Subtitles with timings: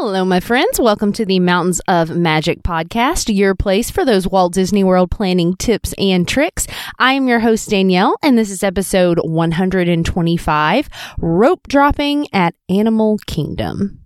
[0.00, 0.78] Hello, my friends.
[0.78, 5.56] Welcome to the Mountains of Magic podcast, your place for those Walt Disney World planning
[5.56, 6.68] tips and tricks.
[7.00, 10.88] I am your host, Daniele, and this is episode 125
[11.18, 13.98] Rope Dropping at Animal Kingdom.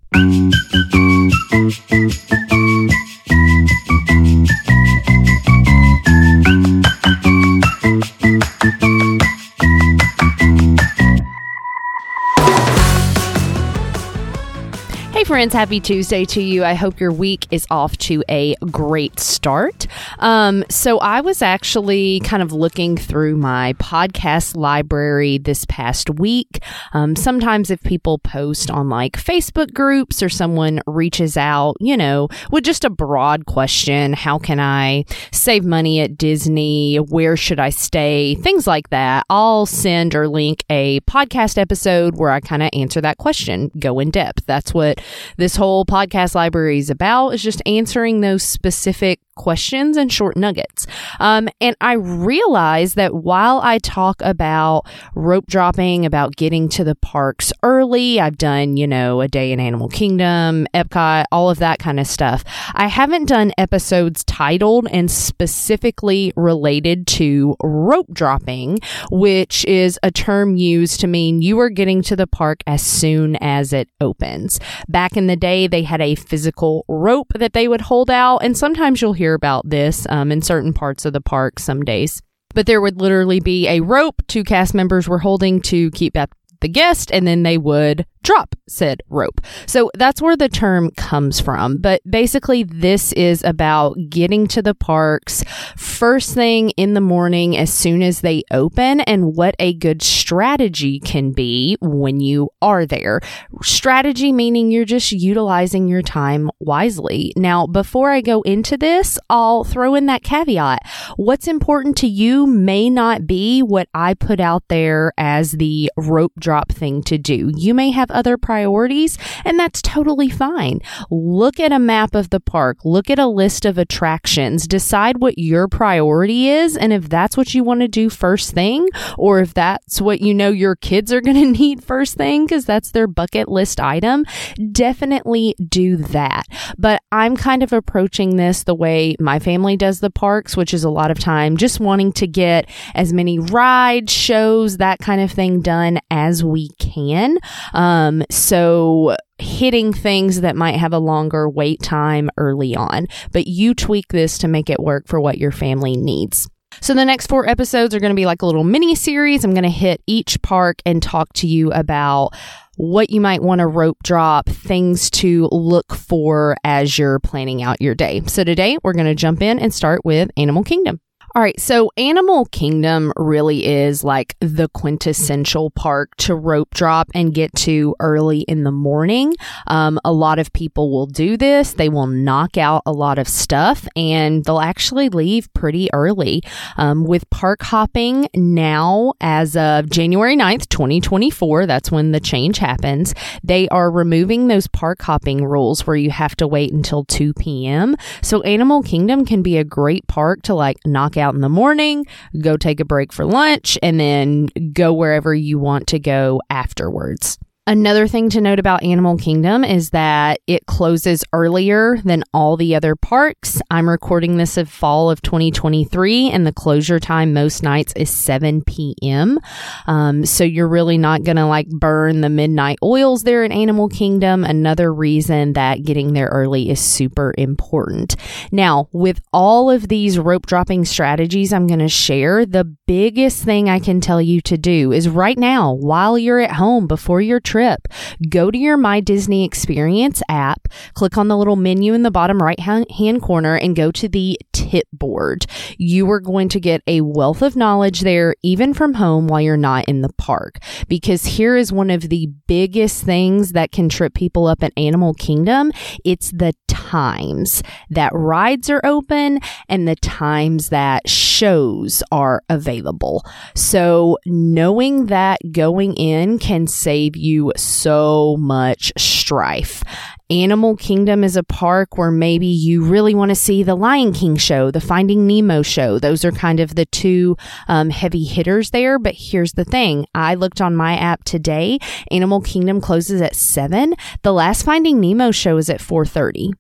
[15.23, 16.65] Hey, friends, happy Tuesday to you.
[16.65, 19.87] I hope your week is off to a great start.
[20.19, 26.61] Um, so, I was actually kind of looking through my podcast library this past week.
[26.93, 32.27] Um, sometimes, if people post on like Facebook groups or someone reaches out, you know,
[32.51, 36.97] with just a broad question how can I save money at Disney?
[36.97, 38.35] Where should I stay?
[38.35, 43.01] Things like that, I'll send or link a podcast episode where I kind of answer
[43.02, 44.47] that question, go in depth.
[44.47, 45.01] That's what
[45.37, 50.87] this whole podcast library is about is just answering those specific questions and short nuggets.
[51.21, 56.95] Um, and I realize that while I talk about rope dropping, about getting to the
[56.95, 61.79] parks early, I've done, you know, a day in Animal Kingdom, Epcot, all of that
[61.79, 62.45] kind of stuff.
[62.74, 68.80] I haven't done episodes titled and specifically related to rope dropping,
[69.11, 73.36] which is a term used to mean you are getting to the park as soon
[73.36, 74.58] as it opens.
[74.89, 78.56] Back in the day, they had a physical rope that they would hold out, and
[78.56, 82.20] sometimes you'll hear about this um, in certain parts of the park some days.
[82.54, 86.34] But there would literally be a rope two cast members were holding to keep up
[86.60, 89.40] the guest, and then they would drop said rope.
[89.66, 91.78] So that's where the term comes from.
[91.78, 95.44] But basically, this is about getting to the parks
[95.76, 101.00] first thing in the morning as soon as they open and what a good strategy
[101.00, 103.20] can be when you are there.
[103.62, 107.32] Strategy meaning you're just utilizing your time wisely.
[107.36, 110.80] Now, before I go into this, I'll throw in that caveat.
[111.16, 116.32] What's important to you may not be what I put out there as the rope
[116.38, 117.50] drop thing to do.
[117.56, 120.80] You may have other priorities, and that's totally fine.
[121.11, 125.39] Look at a map of the park, look at a list of attractions, decide what
[125.39, 129.55] your priority is, and if that's what you want to do first thing, or if
[129.55, 133.06] that's what you know your kids are going to need first thing, because that's their
[133.06, 134.25] bucket list item,
[134.73, 136.44] definitely do that.
[136.79, 140.84] But I'm kind of approaching this the way my family does the parks, which is
[140.84, 145.31] a lot of time just wanting to get as many rides, shows, that kind of
[145.31, 147.39] thing done as we can.
[147.73, 153.47] Um, Um, so hitting things that might have a longer wait time early on, but
[153.47, 156.49] you tweak this to make it work for what your family needs.
[156.81, 159.45] So the next four episodes are going to be like a little mini series.
[159.45, 162.31] I'm going to hit each park and talk to you about
[162.77, 167.83] what you might want to rope drop, things to look for as you're planning out
[167.83, 168.23] your day.
[168.27, 171.01] So today we're going to jump in and start with Animal Kingdom.
[171.34, 177.32] All right, so Animal Kingdom really is like the quintessential park to rope drop and
[177.32, 179.32] get to early in the morning.
[179.66, 181.72] Um, a lot of people will do this.
[181.72, 186.43] They will knock out a lot of stuff and they'll actually leave pretty early.
[186.76, 193.14] Um, with park hopping now, as of January 9th, 2024, that's when the change happens,
[193.43, 197.97] they are removing those park hopping rules where you have to wait until 2 p.m.
[198.20, 201.49] So Animal Kingdom can be a great park to like knock out out in the
[201.49, 202.05] morning,
[202.38, 207.38] go take a break for lunch, and then go wherever you want to go afterwards.
[207.65, 212.75] Another thing to note about Animal Kingdom is that it closes earlier than all the
[212.75, 213.62] other parks.
[213.71, 218.62] I'm recording this of fall of 2023, and the closure time most nights is 7
[218.62, 219.39] p.m.
[219.87, 223.89] Um, so you're really not going to like burn the midnight oils there in Animal
[223.89, 224.43] Kingdom.
[224.43, 228.17] Another reason that getting there early is super important.
[228.50, 233.71] Now, with all of these rope dropping strategies I'm going to share, the biggest thing
[233.71, 237.41] I can tell you to do is right now, while you're at home before your
[237.41, 237.89] trip.
[238.29, 242.43] Go to your My Disney Experience app, click on the little menu in the bottom
[242.43, 245.47] right hand corner, and go to the tip board.
[245.79, 249.56] You are going to get a wealth of knowledge there, even from home while you're
[249.56, 250.59] not in the park.
[250.87, 255.15] Because here is one of the biggest things that can trip people up at Animal
[255.15, 255.73] Kingdom
[256.05, 256.53] it's the
[256.93, 263.25] times that rides are open and the times that shows are available.
[263.55, 269.83] So knowing that going in can save you so much strife.
[270.29, 274.37] Animal Kingdom is a park where maybe you really want to see the Lion King
[274.37, 275.99] show, the Finding Nemo show.
[275.99, 277.37] Those are kind of the two
[277.69, 278.99] um, heavy hitters there.
[278.99, 281.79] But here's the thing I looked on my app today.
[282.11, 283.95] Animal Kingdom closes at 7.
[284.23, 286.53] The last Finding Nemo show is at 4:30.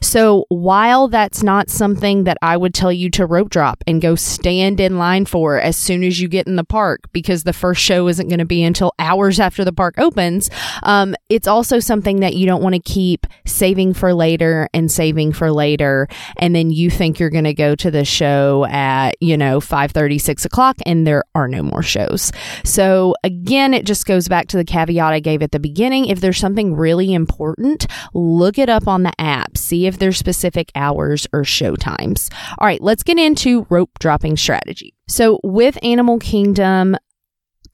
[0.00, 4.14] So while that's not something that I would tell you to rope drop and go
[4.14, 7.82] stand in line for as soon as you get in the park, because the first
[7.82, 10.50] show isn't going to be until hours after the park opens,
[10.82, 15.32] um, it's also something that you don't want to keep saving for later and saving
[15.32, 16.08] for later.
[16.38, 19.92] And then you think you're going to go to the show at, you know, 5
[19.92, 22.32] 30, 6 o'clock, and there are no more shows.
[22.64, 26.06] So again, it just goes back to the caveat I gave at the beginning.
[26.06, 29.56] If there's something really important, look it up on the app.
[29.56, 32.30] See see if there's specific hours or show times.
[32.58, 34.94] All right, let's get into rope dropping strategy.
[35.08, 36.96] So with Animal Kingdom,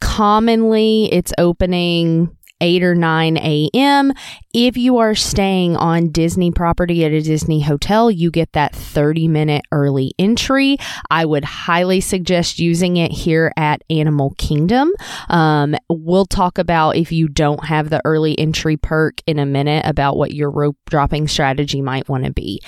[0.00, 4.12] commonly it's opening 8 or 9 a.m.
[4.54, 9.28] If you are staying on Disney property at a Disney hotel, you get that 30
[9.28, 10.78] minute early entry.
[11.10, 14.92] I would highly suggest using it here at Animal Kingdom.
[15.28, 19.84] Um, we'll talk about if you don't have the early entry perk in a minute
[19.84, 22.62] about what your rope dropping strategy might want to be.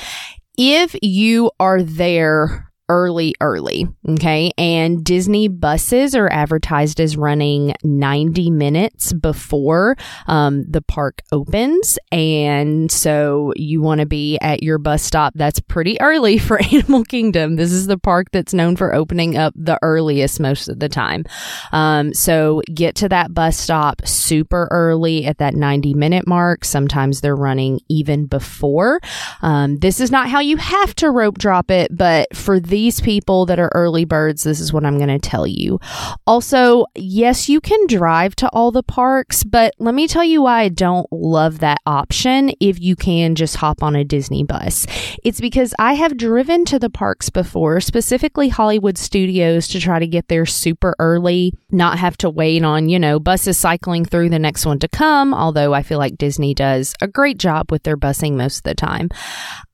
[0.59, 3.89] If you are there early, early.
[4.07, 4.53] Okay.
[4.59, 9.97] And Disney buses are advertised as running 90 minutes before
[10.27, 11.99] um, the park opens.
[12.13, 15.33] And so you want to be at your bus stop.
[15.35, 17.57] That's pretty early for Animal Kingdom.
[17.57, 21.25] This is the park that's known for opening up the earliest most of the time.
[21.73, 26.65] Um, so get to that bus stop super early at that 90 minute mark.
[26.65, 29.01] Sometimes they're running even before.
[29.41, 33.01] Um, this is not how you have to rope drop it, but for the these
[33.01, 35.79] people that are early birds, this is what I'm going to tell you.
[36.27, 40.63] Also, yes, you can drive to all the parks, but let me tell you why
[40.63, 44.89] I don't love that option if you can just hop on a Disney bus.
[45.23, 50.07] It's because I have driven to the parks before, specifically Hollywood Studios, to try to
[50.09, 54.39] get there super early, not have to wait on, you know, buses cycling through the
[54.41, 57.97] next one to come, although I feel like Disney does a great job with their
[57.97, 59.11] busing most of the time.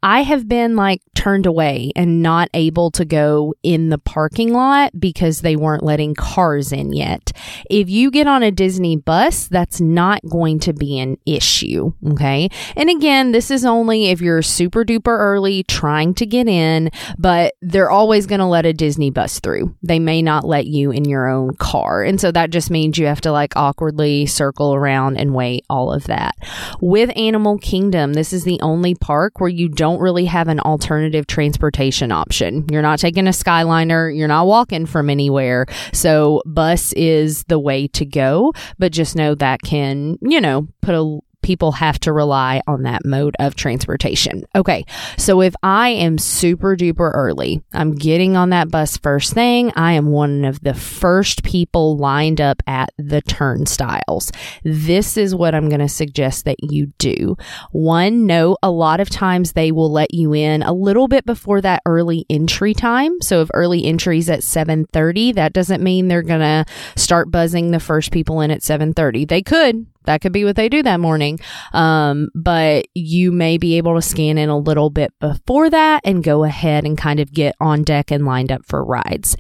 [0.03, 4.99] I have been like turned away and not able to go in the parking lot
[4.99, 7.33] because they weren't letting cars in yet.
[7.69, 11.93] If you get on a Disney bus, that's not going to be an issue.
[12.11, 12.49] Okay.
[12.77, 17.55] And again, this is only if you're super duper early trying to get in, but
[17.61, 19.75] they're always going to let a Disney bus through.
[19.83, 22.03] They may not let you in your own car.
[22.03, 25.93] And so that just means you have to like awkwardly circle around and wait, all
[25.93, 26.37] of that.
[26.81, 31.27] With Animal Kingdom, this is the only park where you don't really have an alternative
[31.27, 32.67] transportation option.
[32.81, 35.67] You're not taking a Skyliner, you're not walking from anywhere.
[35.93, 40.95] So, bus is the way to go, but just know that can, you know, put
[40.95, 44.45] a people have to rely on that mode of transportation.
[44.55, 44.85] Okay,
[45.17, 49.93] so if I am super duper early, I'm getting on that bus first thing, I
[49.93, 54.31] am one of the first people lined up at the turnstiles.
[54.65, 57.37] This is what I'm going to suggest that you do.
[57.73, 61.61] One, note a lot of times they will let you in a little bit before
[61.61, 63.21] that early entry time.
[63.21, 66.65] So if early entry is at 7:30, that doesn't mean they're going to
[66.97, 69.29] start buzzing the first people in at 7:30.
[69.29, 71.39] They could, that could be what they do that morning.
[71.73, 76.25] Um, but you may be able to scan in a little bit before that and
[76.25, 79.37] go ahead and kind of get on deck and lined up for rides.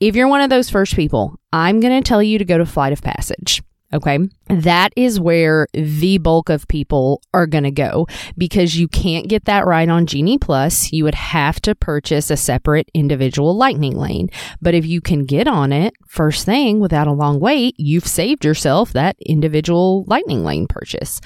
[0.00, 2.66] If you're one of those first people, I'm going to tell you to go to
[2.66, 3.62] Flight of Passage.
[3.92, 4.18] Okay.
[4.48, 8.06] That is where the bulk of people are going to go
[8.38, 10.92] because you can't get that right on Genie Plus.
[10.92, 14.28] You would have to purchase a separate individual lightning lane.
[14.62, 18.44] But if you can get on it first thing without a long wait, you've saved
[18.44, 21.20] yourself that individual lightning lane purchase.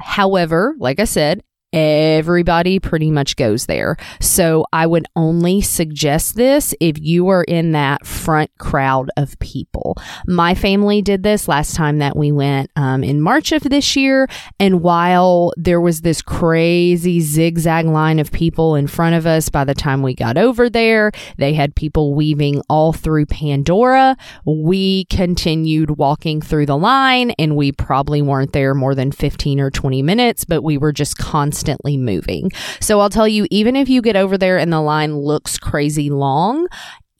[0.00, 3.96] However, like I said, everybody pretty much goes there.
[4.20, 9.96] So I would only suggest this if you are in that front crowd of people.
[10.26, 14.28] My family did this last time that we went um, in March of this year.
[14.58, 19.64] And while there was this crazy zigzag line of people in front of us by
[19.64, 24.16] the time we got over there, they had people weaving all through Pandora.
[24.46, 29.70] We continued walking through the line and we probably weren't there more than 15 or
[29.70, 32.50] 20 minutes, but we were just constantly constantly moving.
[32.80, 36.08] So I'll tell you, even if you get over there and the line looks crazy
[36.08, 36.68] long,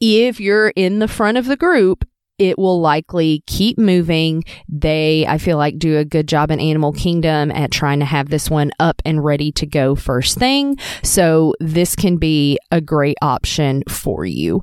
[0.00, 2.04] if you're in the front of the group,
[2.38, 4.44] it will likely keep moving.
[4.68, 8.28] They, I feel like, do a good job in Animal Kingdom at trying to have
[8.28, 10.76] this one up and ready to go first thing.
[11.02, 14.62] So this can be a great option for you.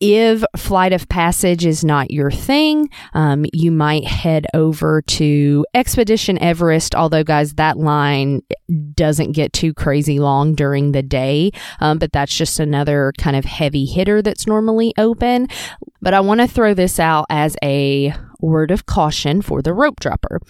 [0.00, 6.42] If Flight of Passage is not your thing, um, you might head over to Expedition
[6.42, 6.94] Everest.
[6.94, 8.40] Although, guys, that line
[8.94, 13.44] doesn't get too crazy long during the day, um, but that's just another kind of
[13.44, 15.48] heavy hitter that's normally open.
[16.00, 20.00] But I want to throw this out as a word of caution for the rope
[20.00, 20.40] dropper.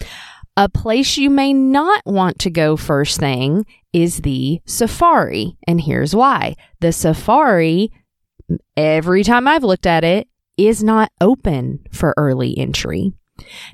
[0.55, 5.57] A place you may not want to go first thing is the safari.
[5.67, 6.55] And here's why.
[6.79, 7.91] The safari
[8.75, 10.27] every time I've looked at it,
[10.57, 13.13] is not open for early entry.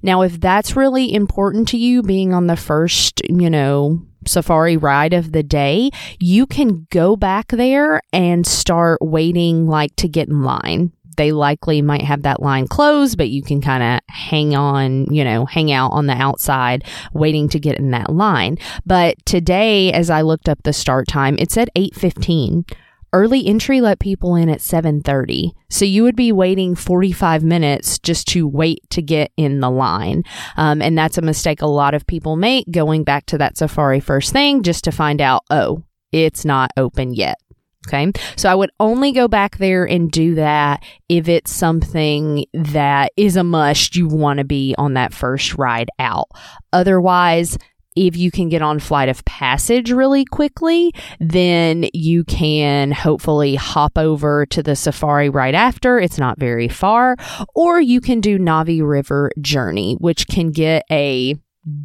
[0.02, 5.14] Now, if that's really important to you, being on the first, you know, safari ride
[5.14, 10.44] of the day, you can go back there and start waiting like to get in
[10.44, 10.92] line.
[11.18, 15.24] They likely might have that line closed, but you can kind of hang on, you
[15.24, 18.58] know, hang out on the outside waiting to get in that line.
[18.86, 22.66] But today, as I looked up the start time, it said 815
[23.18, 25.52] early entry let people in at 7:30.
[25.70, 30.24] So you would be waiting 45 minutes just to wait to get in the line.
[30.56, 34.00] Um, and that's a mistake a lot of people make going back to that Safari
[34.00, 37.38] first thing just to find out, oh, it's not open yet.
[37.88, 38.12] Okay.
[38.36, 43.38] So I would only go back there and do that if it's something that is
[43.38, 43.96] a must.
[43.96, 46.28] You want to be on that first ride out.
[46.74, 47.58] Otherwise,
[47.98, 53.98] if you can get on flight of passage really quickly, then you can hopefully hop
[53.98, 56.00] over to the safari right after.
[56.00, 57.16] It's not very far.
[57.56, 61.36] Or you can do Navi River Journey, which can get a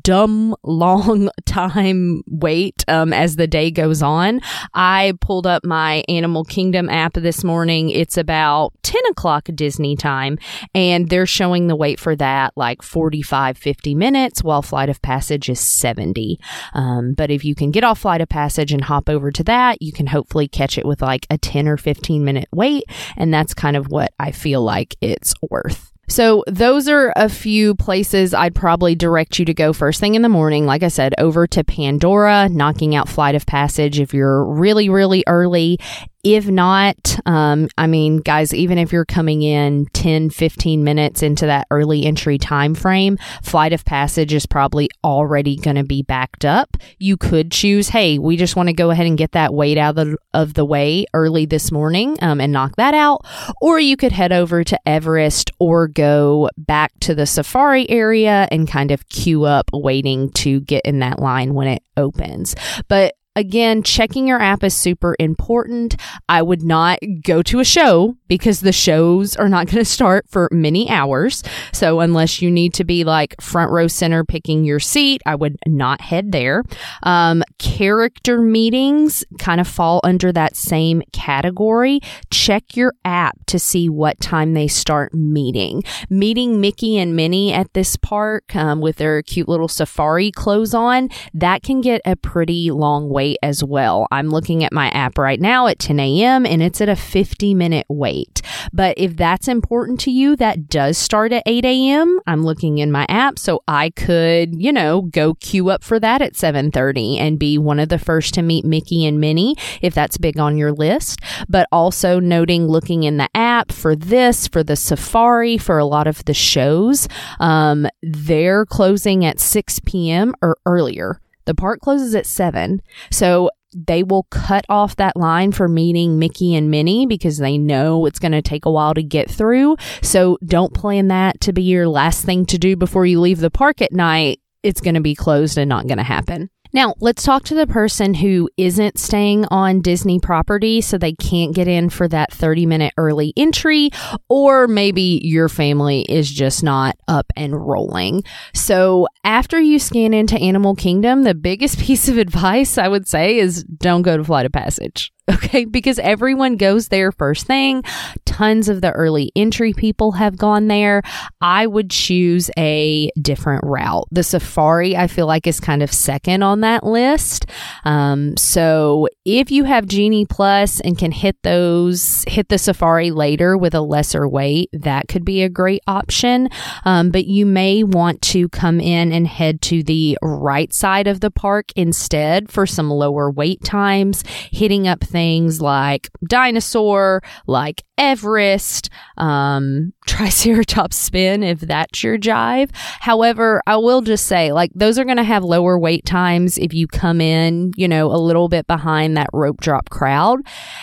[0.03, 4.41] dumb long time wait um, as the day goes on.
[4.75, 7.91] I pulled up my Animal Kingdom app this morning.
[7.91, 10.39] It's about 10 o'clock Disney time,
[10.75, 15.49] and they're showing the wait for that like 45, 50 minutes, while Flight of Passage
[15.49, 16.39] is 70.
[16.75, 19.83] Um, but if you can get off Flight of Passage and hop over to that,
[19.83, 22.85] you can hopefully catch it with like a 10 or 15 minute wait.
[23.17, 25.92] And that's kind of what I feel like it's worth.
[26.13, 30.21] So, those are a few places I'd probably direct you to go first thing in
[30.21, 30.67] the morning.
[30.67, 35.25] Like I said, over to Pandora, knocking out Flight of Passage if you're really, really
[35.27, 35.79] early.
[36.25, 41.47] If not, um, I mean, guys, even if you're coming in 10, 15 minutes into
[41.47, 46.45] that early entry time frame, flight of passage is probably already going to be backed
[46.45, 46.77] up.
[47.01, 49.99] You could choose, hey, we just want to go ahead and get that wait out
[49.99, 53.27] of the, of the way early this morning um, and knock that out.
[53.61, 58.69] Or you could head over to Everest or go back to the safari area and
[58.69, 62.55] kind of queue up waiting to get in that line when it opens.
[62.87, 65.97] But Again, checking your app is super important.
[66.29, 70.27] I would not go to a show because the shows are not going to start
[70.29, 71.43] for many hours.
[71.73, 75.57] So, unless you need to be like front row center picking your seat, I would
[75.67, 76.63] not head there.
[77.05, 82.01] Um, character meetings kind of fall under that same category.
[82.31, 85.83] Check your app to see what time they start meeting.
[86.11, 91.09] Meeting Mickey and Minnie at this park um, with their cute little safari clothes on,
[91.33, 94.09] that can get a pretty long way wait as well.
[94.11, 96.45] I'm looking at my app right now at 10 a.m.
[96.45, 98.43] and it's at a 50 minute wait.
[98.73, 102.19] But if that's important to you, that does start at 8 a.m.
[102.27, 106.21] I'm looking in my app, so I could, you know, go queue up for that
[106.21, 110.19] at 7:30 and be one of the first to meet Mickey and Minnie if that's
[110.19, 111.21] big on your list.
[111.49, 116.09] But also noting looking in the app for this, for the safari, for a lot
[116.09, 117.07] of the shows,
[117.39, 120.35] um, they're closing at 6 p.m.
[120.43, 121.22] or earlier.
[121.45, 122.83] The park closes at 7.
[123.11, 128.07] So they will cut off that line for meeting Mickey and Minnie because they know
[128.07, 129.77] it's going to take a while to get through.
[130.03, 133.51] So don't plan that to be your last thing to do before you leave the
[133.51, 134.41] park at night.
[134.63, 136.51] It's going to be closed and not going to happen.
[136.75, 141.55] Now, let's talk to the person who isn't staying on Disney property so they can't
[141.55, 143.91] get in for that 30 minute early entry,
[144.31, 148.25] or maybe your family is just not up and rolling.
[148.55, 153.39] So, after you scan into Animal Kingdom, the biggest piece of advice I would say
[153.39, 155.13] is don't go to Flight of Passage.
[155.31, 157.85] Okay, because everyone goes there first thing.
[158.25, 161.03] Tons of the early entry people have gone there.
[161.41, 164.09] I would choose a different route.
[164.11, 167.47] The safari, I feel like, is kind of second on that list.
[167.85, 173.57] Um, so if you have Genie Plus and can hit those, hit the safari later
[173.57, 176.49] with a lesser wait, that could be a great option.
[176.85, 181.21] Um, but you may want to come in and head to the right side of
[181.21, 188.91] the park instead for some lower wait times, hitting up things like dinosaur, like Everest,
[189.17, 192.71] um, Triceratops spin, if that's your jive.
[192.75, 196.75] However, I will just say, like, those are going to have lower wait times if
[196.75, 200.41] you come in, you know, a little bit behind that rope drop crowd.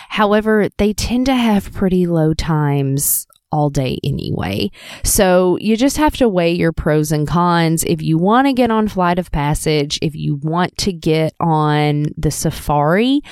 [0.08, 4.70] However, they tend to have pretty low times all day anyway.
[5.02, 7.84] So you just have to weigh your pros and cons.
[7.84, 12.06] If you want to get on Flight of Passage, if you want to get on
[12.16, 13.22] the safari,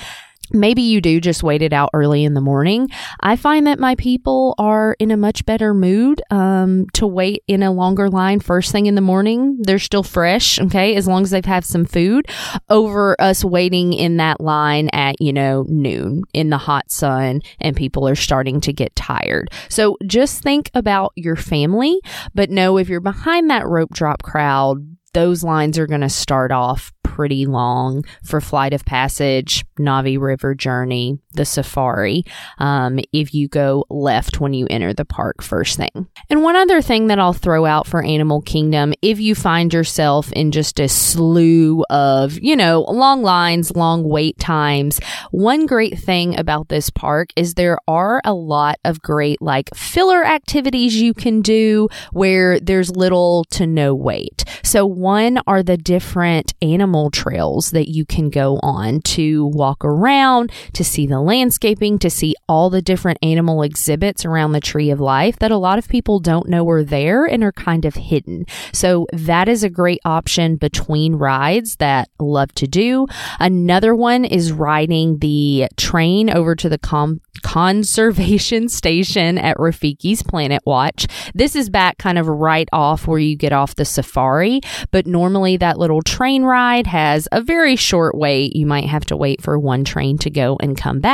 [0.51, 2.89] Maybe you do just wait it out early in the morning.
[3.19, 7.63] I find that my people are in a much better mood um, to wait in
[7.63, 9.57] a longer line first thing in the morning.
[9.61, 12.27] They're still fresh, okay, as long as they've had some food,
[12.69, 17.75] over us waiting in that line at, you know, noon in the hot sun and
[17.75, 19.49] people are starting to get tired.
[19.69, 21.99] So just think about your family,
[22.33, 26.51] but know if you're behind that rope drop crowd, those lines are going to start
[26.51, 32.23] off pretty long for Flight of Passage, Navi River Journey, the safari,
[32.57, 36.07] um, if you go left when you enter the park first thing.
[36.29, 40.31] And one other thing that I'll throw out for Animal Kingdom, if you find yourself
[40.31, 44.99] in just a slew of, you know, long lines, long wait times,
[45.31, 50.25] one great thing about this park is there are a lot of great like filler
[50.25, 54.43] activities you can do where there's little to no wait.
[54.63, 60.51] So one are the different animal trails that you can go on to walk around,
[60.73, 64.99] to see the landscaping, to see all the different animal exhibits around the Tree of
[64.99, 68.45] Life that a lot of people don't know are there and are kind of hidden.
[68.73, 73.07] So that is a great option between rides that love to do.
[73.39, 80.61] Another one is riding the train over to the com- conservation station at Rafiki's Planet
[80.65, 81.07] Watch.
[81.33, 84.61] This is back kind of right off where you get off the safari,
[84.91, 88.55] but normally that little train ride has a very short wait.
[88.55, 91.08] You might have to wait for one train to go and come back,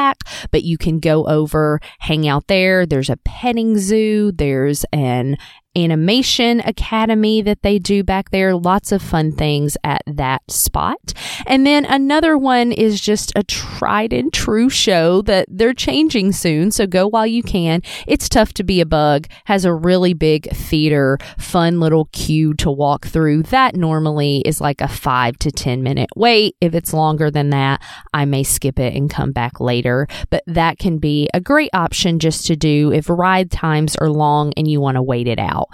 [0.52, 2.86] but you can go over, hang out there.
[2.86, 5.38] There's a petting zoo, there's an
[5.76, 8.56] animation academy that they do back there.
[8.56, 11.14] Lots of fun things at that spot.
[11.46, 16.72] And then another one is just a tried and true show that they're changing soon.
[16.72, 17.82] So go while you can.
[18.08, 22.72] It's tough to be a bug, has a really big theater, fun little queue to
[22.72, 23.44] walk through.
[23.44, 26.56] That normally is like a five to 10 minute wait.
[26.62, 27.82] If it's longer than that,
[28.14, 30.08] I may skip it and come back later.
[30.30, 34.54] But that can be a great option just to do if ride times are long
[34.58, 35.65] and you want to wait it out.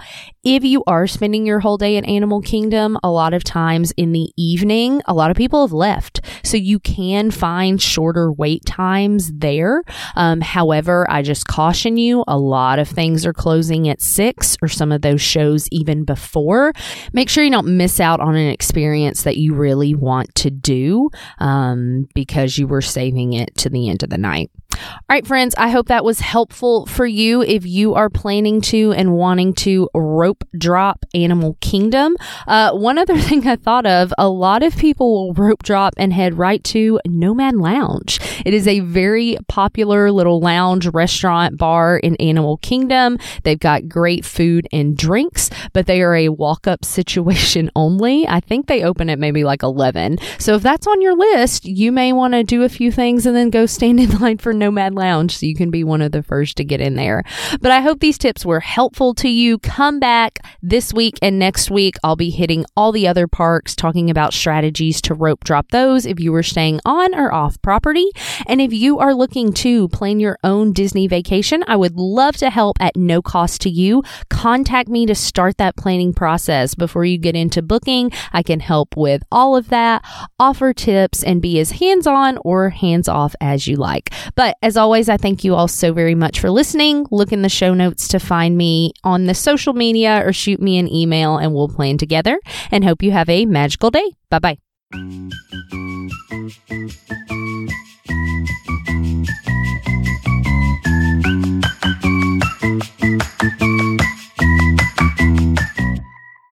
[0.44, 4.12] If you are spending your whole day at Animal Kingdom, a lot of times in
[4.12, 6.20] the evening, a lot of people have left.
[6.44, 9.82] So you can find shorter wait times there.
[10.16, 14.68] Um, however, I just caution you, a lot of things are closing at six or
[14.68, 16.72] some of those shows even before.
[17.12, 21.10] Make sure you don't miss out on an experience that you really want to do
[21.38, 24.50] um, because you were saving it to the end of the night.
[24.82, 28.92] All right, friends, I hope that was helpful for you if you are planning to
[28.92, 32.16] and wanting to rope drop Animal Kingdom.
[32.46, 36.12] Uh, one other thing I thought of a lot of people will rope drop and
[36.12, 38.18] head right to Nomad Lounge.
[38.44, 43.18] It is a very popular little lounge, restaurant, bar in Animal Kingdom.
[43.44, 48.26] They've got great food and drinks, but they are a walk up situation only.
[48.26, 50.18] I think they open at maybe like 11.
[50.38, 53.36] So if that's on your list, you may want to do a few things and
[53.36, 56.12] then go stand in line for Nomad Mad lounge so you can be one of
[56.12, 57.22] the first to get in there.
[57.60, 59.58] But I hope these tips were helpful to you.
[59.58, 61.96] Come back this week and next week.
[62.02, 66.18] I'll be hitting all the other parks, talking about strategies to rope drop those if
[66.20, 68.06] you were staying on or off property.
[68.46, 72.50] And if you are looking to plan your own Disney vacation, I would love to
[72.50, 74.02] help at no cost to you.
[74.28, 78.10] Contact me to start that planning process before you get into booking.
[78.32, 80.04] I can help with all of that,
[80.38, 84.10] offer tips, and be as hands on or hands off as you like.
[84.34, 87.06] But as always, I thank you all so very much for listening.
[87.10, 90.78] Look in the show notes to find me on the social media or shoot me
[90.78, 92.40] an email and we'll plan together.
[92.70, 94.12] And hope you have a magical day.
[94.30, 94.58] Bye bye.